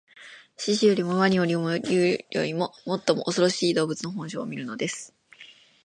[0.57, 5.13] 獅子よりも鰐よりも竜よりも、もっとおそろしい動物の本性を見るのです